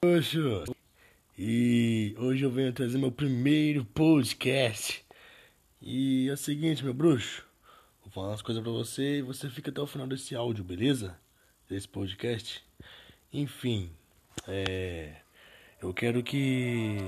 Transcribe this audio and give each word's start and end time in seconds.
Poxa, 0.00 0.62
e 1.36 2.14
hoje 2.16 2.44
eu 2.44 2.50
venho 2.52 2.72
trazer 2.72 2.96
meu 2.98 3.10
primeiro 3.10 3.84
podcast. 3.84 5.04
E 5.82 6.28
é 6.28 6.32
o 6.32 6.36
seguinte, 6.36 6.84
meu 6.84 6.94
bruxo, 6.94 7.44
vou 8.00 8.12
falar 8.12 8.28
umas 8.28 8.40
coisas 8.40 8.62
pra 8.62 8.70
você 8.70 9.18
e 9.18 9.22
você 9.22 9.50
fica 9.50 9.72
até 9.72 9.80
o 9.80 9.88
final 9.88 10.06
desse 10.06 10.36
áudio, 10.36 10.62
beleza? 10.62 11.18
Desse 11.68 11.88
podcast. 11.88 12.64
Enfim, 13.32 13.90
é. 14.46 15.16
Eu 15.82 15.92
quero 15.92 16.22
que 16.22 16.98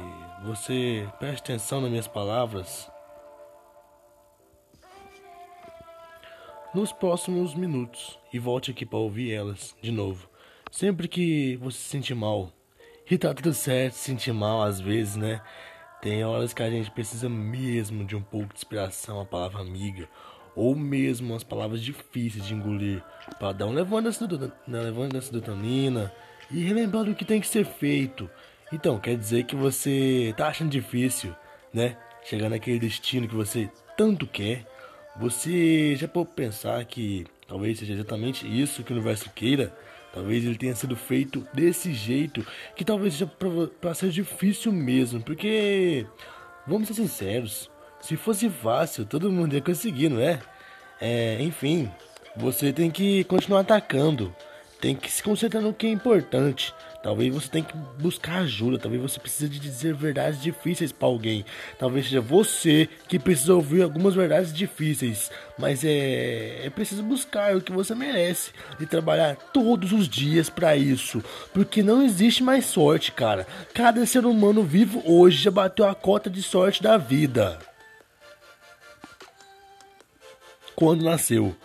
você 0.42 1.08
preste 1.20 1.44
atenção 1.44 1.80
nas 1.80 1.90
minhas 1.90 2.08
palavras. 2.08 2.90
Nos 6.74 6.92
próximos 6.92 7.54
minutos 7.54 8.18
e 8.32 8.40
volte 8.40 8.72
aqui 8.72 8.84
para 8.84 8.98
ouvir 8.98 9.30
elas 9.30 9.76
de 9.80 9.92
novo. 9.92 10.28
Sempre 10.72 11.06
que 11.06 11.54
você 11.54 11.78
se 11.78 11.84
sentir 11.84 12.16
mal, 12.16 12.52
e 13.10 13.18
tá 13.18 13.34
tudo 13.34 13.52
certo, 13.52 13.94
se 13.94 14.04
sentir 14.04 14.32
mal 14.32 14.62
às 14.62 14.78
vezes, 14.80 15.16
né? 15.16 15.40
Tem 16.00 16.24
horas 16.24 16.54
que 16.54 16.62
a 16.62 16.70
gente 16.70 16.90
precisa 16.92 17.28
mesmo 17.28 18.04
de 18.04 18.14
um 18.14 18.22
pouco 18.22 18.54
de 18.54 18.54
inspiração, 18.54 19.20
a 19.20 19.26
palavra 19.26 19.60
amiga, 19.60 20.08
ou 20.54 20.76
mesmo 20.76 21.34
as 21.34 21.42
palavras 21.42 21.82
difíceis 21.82 22.46
de 22.46 22.54
engolir, 22.54 23.02
para 23.38 23.52
dar 23.52 23.66
um 23.66 23.72
levando-se 23.72 24.18
serotonina 25.26 26.12
e 26.52 26.62
relembrando 26.62 27.10
o 27.10 27.14
que 27.14 27.24
tem 27.24 27.40
que 27.40 27.48
ser 27.48 27.64
feito. 27.64 28.30
Então, 28.72 28.98
quer 29.00 29.16
dizer 29.16 29.42
que 29.42 29.56
você 29.56 30.32
tá 30.36 30.46
achando 30.46 30.70
difícil, 30.70 31.34
né? 31.74 31.96
Chegar 32.22 32.48
naquele 32.48 32.78
destino 32.78 33.26
que 33.26 33.34
você 33.34 33.68
tanto 33.96 34.24
quer. 34.24 34.64
Você 35.18 35.96
já 35.96 36.06
pode 36.06 36.30
pensar 36.36 36.84
que 36.84 37.26
talvez 37.48 37.80
seja 37.80 37.92
exatamente 37.92 38.46
isso 38.46 38.84
que 38.84 38.92
o 38.92 38.96
universo 38.96 39.28
queira? 39.30 39.76
Talvez 40.12 40.44
ele 40.44 40.56
tenha 40.56 40.74
sido 40.74 40.96
feito 40.96 41.46
desse 41.54 41.94
jeito, 41.94 42.44
que 42.74 42.84
talvez 42.84 43.14
seja 43.14 43.30
para 43.80 43.94
ser 43.94 44.10
difícil 44.10 44.72
mesmo, 44.72 45.22
porque 45.22 46.04
vamos 46.66 46.88
ser 46.88 46.94
sinceros, 46.94 47.70
se 48.00 48.16
fosse 48.16 48.48
fácil, 48.48 49.04
todo 49.04 49.30
mundo 49.30 49.54
ia 49.54 49.60
conseguir, 49.60 50.08
não 50.08 50.20
é? 50.20 50.40
é 51.00 51.40
enfim, 51.40 51.88
você 52.36 52.72
tem 52.72 52.90
que 52.90 53.24
continuar 53.24 53.60
atacando, 53.60 54.34
tem 54.80 54.96
que 54.96 55.10
se 55.10 55.22
concentrar 55.22 55.62
no 55.62 55.74
que 55.74 55.86
é 55.86 55.90
importante. 55.90 56.74
Talvez 57.02 57.32
você 57.32 57.48
tenha 57.48 57.64
que 57.64 57.76
buscar 57.98 58.40
ajuda, 58.40 58.78
talvez 58.78 59.00
você 59.00 59.18
precise 59.18 59.48
de 59.48 59.58
dizer 59.58 59.94
verdades 59.94 60.40
difíceis 60.42 60.92
para 60.92 61.08
alguém. 61.08 61.44
Talvez 61.78 62.06
seja 62.06 62.20
você 62.20 62.88
que 63.08 63.18
precisa 63.18 63.54
ouvir 63.54 63.82
algumas 63.82 64.14
verdades 64.14 64.52
difíceis, 64.52 65.30
mas 65.58 65.82
é, 65.82 66.66
é 66.66 66.70
preciso 66.70 67.02
buscar 67.02 67.56
o 67.56 67.60
que 67.62 67.72
você 67.72 67.94
merece 67.94 68.52
e 68.78 68.84
trabalhar 68.84 69.36
todos 69.36 69.92
os 69.92 70.06
dias 70.06 70.50
para 70.50 70.76
isso, 70.76 71.22
porque 71.54 71.82
não 71.82 72.02
existe 72.02 72.42
mais 72.42 72.66
sorte, 72.66 73.12
cara. 73.12 73.46
Cada 73.72 74.04
ser 74.04 74.26
humano 74.26 74.62
vivo 74.62 75.02
hoje 75.06 75.42
já 75.42 75.50
bateu 75.50 75.86
a 75.86 75.94
cota 75.94 76.28
de 76.28 76.42
sorte 76.42 76.82
da 76.82 76.98
vida. 76.98 77.58
Quando 80.74 81.02
nasceu. 81.02 81.56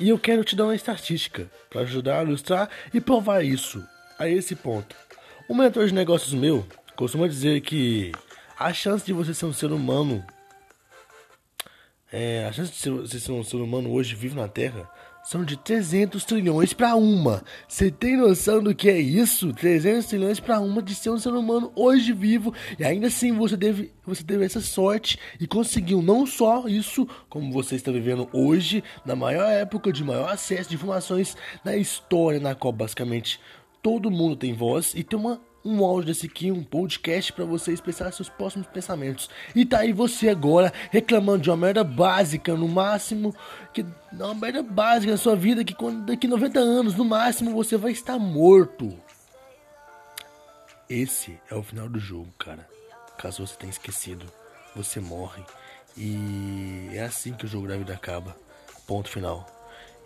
E 0.00 0.08
eu 0.08 0.18
quero 0.18 0.42
te 0.42 0.56
dar 0.56 0.64
uma 0.64 0.74
estatística 0.74 1.46
para 1.68 1.82
ajudar 1.82 2.20
a 2.20 2.22
ilustrar 2.22 2.70
e 2.92 2.98
provar 3.02 3.44
isso 3.44 3.86
a 4.18 4.26
esse 4.26 4.56
ponto. 4.56 4.96
Um 5.48 5.54
mentor 5.54 5.86
de 5.86 5.92
negócios 5.92 6.32
meu 6.32 6.66
costuma 6.96 7.28
dizer 7.28 7.60
que 7.60 8.10
a 8.58 8.72
chance 8.72 9.04
de 9.04 9.12
você 9.12 9.34
ser 9.34 9.44
um 9.44 9.52
ser 9.52 9.70
humano, 9.70 10.24
é, 12.12 12.44
a 12.44 12.52
chance 12.52 12.72
de 12.72 12.90
você 12.90 13.20
ser 13.20 13.32
um 13.32 13.44
ser 13.44 13.56
humano 13.56 13.90
hoje 13.90 14.14
vivo 14.14 14.34
na 14.34 14.48
Terra 14.48 14.90
são 15.22 15.44
de 15.44 15.56
300 15.56 16.24
trilhões 16.24 16.72
para 16.72 16.94
uma. 16.96 17.44
Você 17.68 17.90
tem 17.90 18.16
noção 18.16 18.62
do 18.62 18.74
que 18.74 18.88
é 18.88 18.98
isso? 18.98 19.52
300 19.52 20.06
trilhões 20.06 20.40
para 20.40 20.60
uma 20.60 20.82
de 20.82 20.94
ser 20.94 21.10
um 21.10 21.18
ser 21.18 21.32
humano 21.32 21.70
hoje 21.76 22.12
vivo 22.12 22.54
e 22.78 22.84
ainda 22.84 23.08
assim 23.08 23.32
você 23.32 23.56
deve, 23.56 23.92
você 24.04 24.24
teve 24.24 24.44
essa 24.44 24.60
sorte 24.60 25.18
e 25.38 25.46
conseguiu 25.46 26.02
não 26.02 26.26
só 26.26 26.66
isso, 26.66 27.06
como 27.28 27.52
você 27.52 27.76
está 27.76 27.92
vivendo 27.92 28.28
hoje, 28.32 28.82
na 29.04 29.14
maior 29.14 29.48
época 29.50 29.92
de 29.92 30.02
maior 30.02 30.30
acesso 30.30 30.70
de 30.70 30.76
informações 30.76 31.36
na 31.64 31.76
história, 31.76 32.40
na 32.40 32.54
qual 32.54 32.72
basicamente 32.72 33.38
todo 33.82 34.10
mundo 34.10 34.36
tem 34.36 34.52
voz 34.52 34.94
e 34.94 35.04
tem 35.04 35.18
uma 35.18 35.40
um 35.64 35.84
áudio 35.84 36.06
desse 36.06 36.26
aqui, 36.26 36.50
um 36.50 36.64
podcast 36.64 37.32
para 37.32 37.44
você 37.44 37.72
expressar 37.72 38.12
seus 38.12 38.28
próximos 38.28 38.66
pensamentos. 38.66 39.28
E 39.54 39.64
tá 39.64 39.80
aí 39.80 39.92
você 39.92 40.28
agora 40.28 40.72
reclamando 40.90 41.42
de 41.42 41.50
uma 41.50 41.56
merda 41.56 41.84
básica, 41.84 42.54
no 42.54 42.68
máximo, 42.68 43.34
que 43.72 43.84
uma 44.12 44.34
merda 44.34 44.62
básica 44.62 45.12
na 45.12 45.18
sua 45.18 45.36
vida 45.36 45.64
que 45.64 45.74
quando 45.74 46.06
daqui 46.06 46.26
90 46.26 46.58
anos, 46.58 46.94
no 46.94 47.04
máximo, 47.04 47.52
você 47.52 47.76
vai 47.76 47.92
estar 47.92 48.18
morto. 48.18 48.96
Esse 50.88 51.38
é 51.50 51.54
o 51.54 51.62
final 51.62 51.88
do 51.88 52.00
jogo, 52.00 52.32
cara. 52.38 52.68
Caso 53.18 53.46
você 53.46 53.54
tenha 53.56 53.70
esquecido, 53.70 54.26
você 54.74 54.98
morre. 54.98 55.44
E 55.96 56.90
é 56.92 57.02
assim 57.02 57.32
que 57.32 57.44
o 57.44 57.48
jogo 57.48 57.68
da 57.68 57.76
vida 57.76 57.92
acaba. 57.92 58.36
Ponto 58.86 59.08
final. 59.08 59.59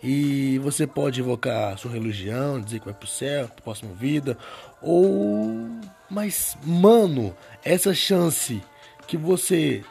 E 0.07 0.59
você 0.59 0.85
pode 0.85 1.19
invocar 1.19 1.75
sua 1.79 1.89
religião, 1.89 2.61
dizer 2.61 2.77
que 2.77 2.85
vai 2.85 2.93
pro 2.93 3.07
céu, 3.07 3.47
pra 3.47 3.63
próxima 3.63 3.91
vida. 3.95 4.37
Ou. 4.79 5.67
Mas, 6.07 6.55
mano, 6.63 7.35
essa 7.63 7.91
chance 7.91 8.61
que 9.07 9.17
você. 9.17 9.83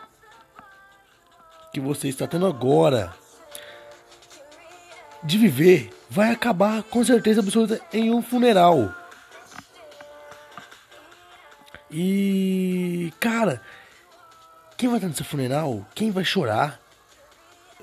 que 1.73 1.81
você 1.81 2.07
está 2.07 2.29
tendo 2.29 2.47
agora 2.47 3.13
de 5.25 5.37
viver 5.37 5.91
vai 6.09 6.31
acabar 6.31 6.85
com 6.85 7.05
certeza 7.05 7.41
absoluta 7.41 7.81
em 7.93 8.13
um 8.13 8.23
funeral. 8.23 8.95
E. 11.91 13.13
Cara, 13.19 13.61
quem 14.77 14.89
vai 14.89 14.99
estar 14.99 15.09
nesse 15.09 15.25
funeral? 15.25 15.85
Quem 15.93 16.13
vai 16.13 16.25
chorar? 16.25 16.84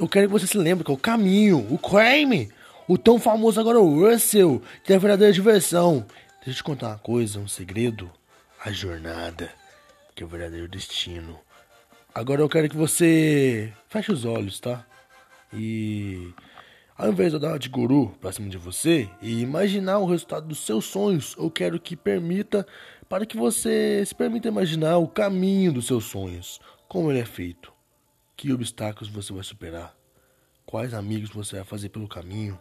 Eu 0.02 0.08
quero 0.08 0.26
que 0.26 0.34
você 0.34 0.48
se 0.48 0.58
lembre 0.58 0.84
que 0.84 0.90
é 0.90 0.94
o 0.94 0.98
caminho, 0.98 1.60
o 1.70 1.78
crime, 1.78 2.50
o 2.88 2.98
tão 2.98 3.20
famoso 3.20 3.60
agora 3.60 3.80
o 3.80 4.00
Russell, 4.00 4.60
que 4.84 4.92
é 4.92 4.96
a 4.96 5.00
verdadeira 5.00 5.32
diversão. 5.32 6.04
Deixa 6.38 6.50
eu 6.50 6.54
te 6.56 6.64
contar 6.64 6.88
uma 6.88 6.98
coisa, 6.98 7.40
um 7.40 7.48
segredo. 7.48 8.12
A 8.66 8.72
jornada, 8.72 9.52
que 10.16 10.24
é 10.24 10.26
o 10.26 10.30
verdadeiro 10.30 10.68
destino. 10.68 11.40
Agora 12.16 12.42
eu 12.42 12.50
quero 12.50 12.68
que 12.68 12.76
você 12.76 13.72
feche 13.90 14.12
os 14.12 14.26
olhos, 14.26 14.60
tá? 14.60 14.84
E 15.54 16.34
ao 16.98 17.10
invés 17.10 17.30
de 17.30 17.36
eu 17.36 17.40
dar 17.40 17.50
uma 17.50 17.60
de 17.60 17.70
guru 17.70 18.08
pra 18.20 18.32
cima 18.32 18.50
de 18.50 18.58
você 18.58 19.08
e 19.22 19.40
imaginar 19.42 20.00
o 20.00 20.08
resultado 20.08 20.48
dos 20.48 20.66
seus 20.66 20.86
sonhos, 20.86 21.36
eu 21.38 21.52
quero 21.52 21.80
que 21.80 21.96
permita 21.96 22.66
para 23.08 23.24
que 23.24 23.38
você 23.38 24.04
se 24.04 24.16
permita 24.16 24.48
imaginar 24.48 24.98
o 24.98 25.08
caminho 25.08 25.72
dos 25.72 25.86
seus 25.86 26.06
sonhos, 26.06 26.60
como 26.88 27.12
ele 27.12 27.20
é 27.20 27.26
feito. 27.26 27.71
Que 28.42 28.52
obstáculos 28.52 29.08
você 29.08 29.32
vai 29.32 29.44
superar? 29.44 29.96
Quais 30.66 30.96
amigos 30.96 31.30
você 31.30 31.58
vai 31.58 31.64
fazer 31.64 31.90
pelo 31.90 32.08
caminho? 32.08 32.60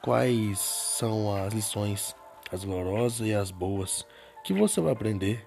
Quais 0.00 0.58
são 0.58 1.36
as 1.36 1.52
lições, 1.52 2.16
as 2.50 2.62
dolorosas 2.62 3.26
e 3.26 3.34
as 3.34 3.50
boas, 3.50 4.06
que 4.42 4.54
você 4.54 4.80
vai 4.80 4.94
aprender? 4.94 5.46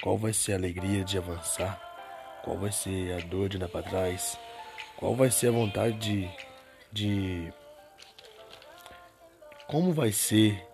Qual 0.00 0.16
vai 0.16 0.32
ser 0.32 0.52
a 0.52 0.54
alegria 0.54 1.02
de 1.02 1.18
avançar? 1.18 1.80
Qual 2.44 2.56
vai 2.56 2.70
ser 2.70 3.12
a 3.12 3.26
dor 3.26 3.48
de 3.48 3.56
andar 3.56 3.68
para 3.68 3.82
trás? 3.82 4.38
Qual 4.96 5.16
vai 5.16 5.28
ser 5.28 5.48
a 5.48 5.50
vontade 5.50 5.98
de, 5.98 6.30
de. 6.92 7.52
Como 9.66 9.92
vai 9.92 10.12
ser? 10.12 10.64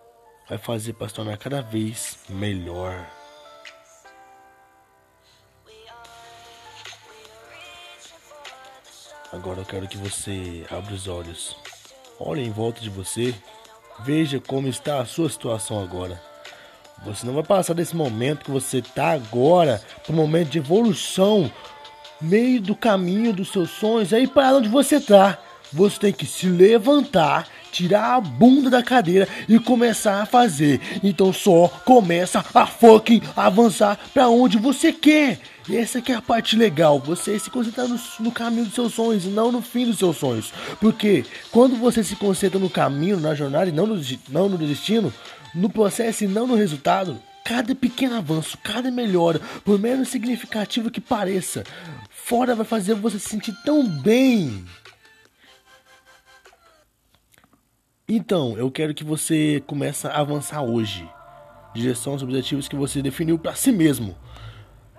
Vai 0.47 0.59
fazer 0.59 0.93
para 0.93 1.09
se 1.09 1.15
tornar 1.15 1.39
cada 1.39 1.63
vez 1.63 2.19
melhor. 2.29 3.16
Agora 9.31 9.59
eu 9.59 9.65
quero 9.65 9.87
que 9.87 9.97
você 9.97 10.65
abra 10.71 10.93
os 10.93 11.07
olhos. 11.07 11.57
Olhe 12.19 12.41
em 12.41 12.51
volta 12.51 12.79
de 12.79 12.89
você. 12.89 13.35
Veja 13.99 14.39
como 14.39 14.67
está 14.67 14.99
a 14.99 15.05
sua 15.05 15.29
situação 15.29 15.81
agora. 15.83 16.21
Você 17.05 17.25
não 17.25 17.33
vai 17.33 17.43
passar 17.43 17.73
desse 17.73 17.95
momento 17.95 18.45
que 18.45 18.51
você 18.51 18.79
está 18.79 19.11
agora 19.11 19.81
para 20.03 20.13
um 20.13 20.15
momento 20.15 20.49
de 20.49 20.57
evolução, 20.57 21.51
meio 22.21 22.61
do 22.61 22.75
caminho 22.75 23.33
dos 23.33 23.51
seus 23.51 23.69
sonhos, 23.69 24.13
aí 24.13 24.27
para 24.27 24.55
onde 24.55 24.69
você 24.69 24.95
está. 24.95 25.37
Você 25.73 25.99
tem 25.99 26.13
que 26.13 26.25
se 26.25 26.47
levantar, 26.47 27.47
tirar 27.71 28.15
a 28.15 28.21
bunda 28.21 28.69
da 28.69 28.83
cadeira 28.83 29.27
e 29.47 29.59
começar 29.59 30.21
a 30.21 30.25
fazer. 30.25 30.79
Então 31.03 31.31
só 31.31 31.67
começa 31.85 32.43
a 32.53 32.65
fucking 32.65 33.21
avançar 33.35 33.99
para 34.13 34.29
onde 34.29 34.57
você 34.57 34.91
quer. 34.91 35.39
E 35.69 35.75
essa 35.75 36.01
é 36.07 36.13
a 36.13 36.21
parte 36.21 36.55
legal, 36.55 36.97
você 36.97 37.37
se 37.37 37.49
concentrar 37.49 37.89
no, 37.89 37.99
no, 38.21 38.31
caminho 38.31 38.65
dos 38.65 38.73
seus 38.73 38.93
sonhos 38.93 39.25
e 39.25 39.27
não 39.27 39.51
no 39.51 39.61
fim 39.61 39.85
dos 39.85 39.97
seus 39.97 40.15
sonhos. 40.15 40.53
Porque 40.79 41.25
quando 41.51 41.75
você 41.75 42.01
se 42.05 42.15
concentra 42.15 42.57
no 42.57 42.69
caminho, 42.69 43.19
na 43.19 43.35
jornada 43.35 43.69
e 43.69 43.73
não 43.73 43.85
no, 43.85 44.01
não 44.29 44.47
no 44.47 44.57
destino, 44.57 45.13
no 45.53 45.69
processo 45.69 46.23
e 46.23 46.27
não 46.27 46.47
no 46.47 46.55
resultado, 46.55 47.19
cada 47.43 47.75
pequeno 47.75 48.15
avanço, 48.15 48.57
cada 48.63 48.89
melhora, 48.89 49.41
por 49.65 49.77
menos 49.77 50.07
significativo 50.07 50.89
que 50.89 51.01
pareça, 51.01 51.65
fora 52.09 52.55
vai 52.55 52.65
fazer 52.65 52.93
você 52.93 53.19
se 53.19 53.27
sentir 53.27 53.53
tão 53.65 53.85
bem. 53.85 54.63
Então, 58.09 58.57
eu 58.57 58.71
quero 58.71 58.93
que 58.93 59.03
você 59.03 59.61
comece 59.67 60.07
a 60.07 60.21
avançar 60.21 60.61
hoje 60.61 61.05
direção, 61.75 62.15
os 62.15 62.23
objetivos 62.23 62.69
que 62.69 62.75
você 62.75 63.01
definiu 63.01 63.37
para 63.37 63.53
si 63.53 63.69
mesmo. 63.69 64.15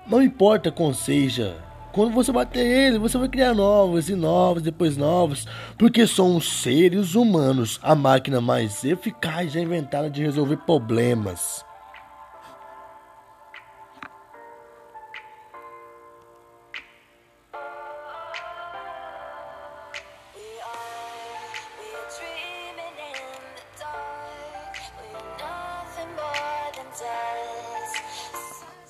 Não 0.06 0.22
importa 0.22 0.70
qual 0.70 0.92
seja, 0.92 1.56
quando 1.90 2.12
você 2.12 2.30
bater 2.30 2.64
ele, 2.64 2.98
você 2.98 3.16
vai 3.16 3.28
criar 3.28 3.54
novos 3.54 4.10
e 4.10 4.14
novos, 4.14 4.62
depois 4.62 4.96
novos, 4.96 5.46
porque 5.78 6.06
somos 6.06 6.60
seres 6.62 7.14
humanos, 7.14 7.80
a 7.82 7.94
máquina 7.94 8.42
mais 8.42 8.84
eficaz 8.84 9.52
já 9.52 9.60
inventada 9.60 10.10
de 10.10 10.22
resolver 10.22 10.58
problemas. 10.58 11.64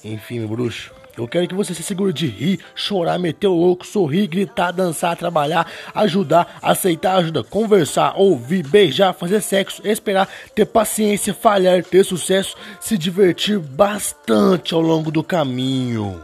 Enfim, 0.05 0.47
bruxo, 0.47 0.93
eu 1.17 1.27
quero 1.27 1.49
que 1.49 1.55
você 1.55 1.75
se 1.75 1.83
segure 1.83 2.13
de 2.13 2.29
rir, 2.29 2.61
chorar, 2.77 3.19
meter 3.19 3.49
o 3.49 3.55
louco, 3.55 3.85
sorrir, 3.85 4.29
gritar, 4.29 4.71
dançar, 4.71 5.17
trabalhar, 5.17 5.67
ajudar, 5.93 6.59
aceitar 6.63 7.17
ajuda, 7.17 7.43
conversar, 7.43 8.15
ouvir, 8.17 8.65
beijar, 8.65 9.13
fazer 9.13 9.41
sexo, 9.41 9.83
esperar, 9.85 10.29
ter 10.55 10.67
paciência, 10.67 11.35
falhar, 11.35 11.83
ter 11.83 12.05
sucesso, 12.05 12.57
se 12.81 12.97
divertir 12.97 13.59
bastante 13.59 14.75
ao 14.75 14.81
longo 14.81 15.11
do 15.11 15.25
caminho. 15.25 16.23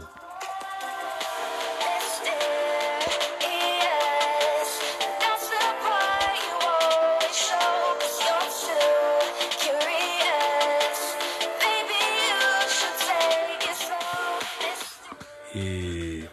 E. 15.55 16.27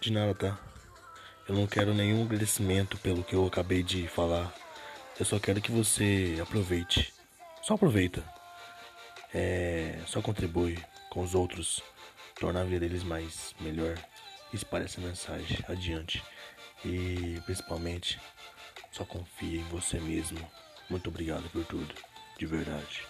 De 0.00 0.12
nada, 0.12 0.32
tá? 0.32 0.58
Eu 1.48 1.56
não 1.56 1.66
quero 1.66 1.92
nenhum 1.92 2.22
agradecimento 2.22 2.96
pelo 2.98 3.24
que 3.24 3.34
eu 3.34 3.44
acabei 3.44 3.82
de 3.82 4.06
falar. 4.06 4.54
Eu 5.18 5.26
só 5.26 5.40
quero 5.40 5.60
que 5.60 5.72
você 5.72 6.38
aproveite. 6.40 7.12
Só 7.62 7.74
aproveita. 7.74 8.24
É. 9.34 9.98
Só 10.06 10.22
contribui 10.22 10.78
com 11.10 11.22
os 11.22 11.34
outros. 11.34 11.82
Tornar 12.38 12.60
a 12.60 12.64
vida 12.64 12.80
deles 12.80 13.02
mais 13.02 13.56
melhor. 13.60 13.98
Espalhe 14.54 14.84
essa 14.84 15.00
mensagem 15.00 15.58
adiante. 15.68 16.22
E 16.84 17.42
principalmente, 17.44 18.20
só 18.92 19.04
confie 19.04 19.58
em 19.58 19.64
você 19.64 19.98
mesmo. 19.98 20.38
Muito 20.88 21.08
obrigado 21.08 21.50
por 21.50 21.64
tudo. 21.64 21.92
De 22.38 22.46
verdade. 22.46 23.02